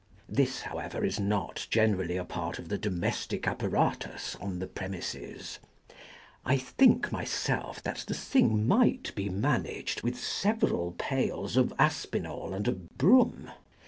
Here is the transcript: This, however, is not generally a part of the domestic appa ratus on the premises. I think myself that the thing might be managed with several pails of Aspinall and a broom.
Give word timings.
This, 0.27 0.61
however, 0.61 1.05
is 1.05 1.19
not 1.19 1.67
generally 1.69 2.17
a 2.17 2.23
part 2.25 2.57
of 2.57 2.69
the 2.69 2.77
domestic 2.79 3.47
appa 3.47 3.69
ratus 3.69 4.35
on 4.41 4.57
the 4.57 4.65
premises. 4.65 5.59
I 6.43 6.57
think 6.57 7.11
myself 7.11 7.83
that 7.83 8.05
the 8.07 8.15
thing 8.15 8.67
might 8.67 9.13
be 9.13 9.29
managed 9.29 10.01
with 10.01 10.17
several 10.17 10.93
pails 10.97 11.55
of 11.55 11.71
Aspinall 11.77 12.55
and 12.55 12.67
a 12.67 12.71
broom. 12.71 13.51